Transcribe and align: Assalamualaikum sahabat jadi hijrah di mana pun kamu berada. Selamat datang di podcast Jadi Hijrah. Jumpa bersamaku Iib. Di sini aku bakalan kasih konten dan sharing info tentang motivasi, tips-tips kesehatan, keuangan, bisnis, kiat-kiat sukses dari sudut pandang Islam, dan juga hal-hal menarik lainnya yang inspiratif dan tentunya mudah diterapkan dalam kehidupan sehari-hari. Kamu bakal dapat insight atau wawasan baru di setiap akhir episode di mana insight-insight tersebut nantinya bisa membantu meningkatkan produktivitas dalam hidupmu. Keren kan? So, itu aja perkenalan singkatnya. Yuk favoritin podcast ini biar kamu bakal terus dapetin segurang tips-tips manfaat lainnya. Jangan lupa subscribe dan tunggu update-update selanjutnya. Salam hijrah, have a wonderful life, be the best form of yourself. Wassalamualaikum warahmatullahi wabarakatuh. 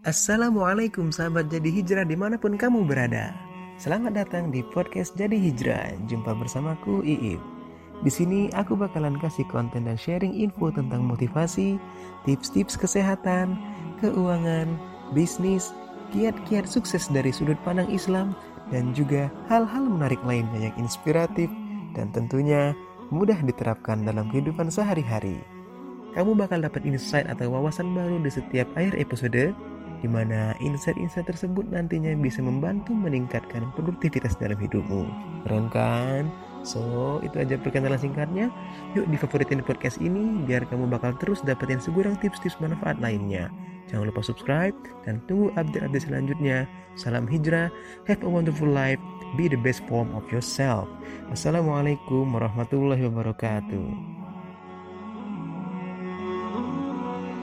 Assalamualaikum 0.00 1.12
sahabat 1.12 1.52
jadi 1.52 1.68
hijrah 1.68 2.08
di 2.08 2.16
mana 2.16 2.40
pun 2.40 2.56
kamu 2.56 2.88
berada. 2.88 3.36
Selamat 3.76 4.16
datang 4.16 4.48
di 4.48 4.64
podcast 4.64 5.12
Jadi 5.12 5.36
Hijrah. 5.36 5.92
Jumpa 6.08 6.40
bersamaku 6.40 7.04
Iib. 7.04 7.36
Di 8.00 8.08
sini 8.08 8.48
aku 8.56 8.80
bakalan 8.80 9.20
kasih 9.20 9.44
konten 9.52 9.84
dan 9.84 10.00
sharing 10.00 10.32
info 10.32 10.72
tentang 10.72 11.04
motivasi, 11.04 11.76
tips-tips 12.24 12.80
kesehatan, 12.80 13.60
keuangan, 14.00 14.72
bisnis, 15.12 15.76
kiat-kiat 16.16 16.64
sukses 16.64 17.04
dari 17.12 17.28
sudut 17.28 17.60
pandang 17.60 17.92
Islam, 17.92 18.32
dan 18.72 18.96
juga 18.96 19.28
hal-hal 19.52 19.84
menarik 19.84 20.24
lainnya 20.24 20.72
yang 20.72 20.76
inspiratif 20.80 21.52
dan 21.92 22.08
tentunya 22.16 22.72
mudah 23.12 23.36
diterapkan 23.44 24.00
dalam 24.08 24.32
kehidupan 24.32 24.72
sehari-hari. 24.72 25.44
Kamu 26.16 26.40
bakal 26.40 26.64
dapat 26.64 26.88
insight 26.88 27.28
atau 27.28 27.52
wawasan 27.52 27.92
baru 27.92 28.16
di 28.24 28.32
setiap 28.32 28.66
akhir 28.80 28.96
episode 28.96 29.52
di 30.00 30.08
mana 30.08 30.56
insight-insight 30.58 31.28
tersebut 31.28 31.68
nantinya 31.68 32.16
bisa 32.16 32.40
membantu 32.40 32.96
meningkatkan 32.96 33.68
produktivitas 33.76 34.36
dalam 34.40 34.56
hidupmu. 34.56 35.04
Keren 35.44 35.68
kan? 35.68 36.28
So, 36.60 37.20
itu 37.24 37.40
aja 37.40 37.56
perkenalan 37.56 37.96
singkatnya. 37.96 38.52
Yuk 38.92 39.08
favoritin 39.16 39.64
podcast 39.64 39.96
ini 39.96 40.44
biar 40.44 40.68
kamu 40.68 40.92
bakal 40.92 41.16
terus 41.16 41.40
dapetin 41.40 41.80
segurang 41.80 42.20
tips-tips 42.20 42.60
manfaat 42.60 43.00
lainnya. 43.00 43.48
Jangan 43.88 44.12
lupa 44.12 44.20
subscribe 44.22 44.76
dan 45.08 45.24
tunggu 45.24 45.50
update-update 45.56 46.04
selanjutnya. 46.06 46.68
Salam 46.94 47.24
hijrah, 47.24 47.72
have 48.04 48.20
a 48.20 48.28
wonderful 48.28 48.68
life, 48.68 49.00
be 49.40 49.48
the 49.48 49.58
best 49.58 49.80
form 49.88 50.12
of 50.12 50.22
yourself. 50.28 50.86
Wassalamualaikum 51.32 52.28
warahmatullahi 52.28 53.08
wabarakatuh. 53.08 54.19